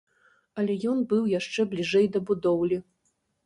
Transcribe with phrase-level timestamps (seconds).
[0.61, 2.85] Але ён быў яшчэ бліжэй да будоўлі.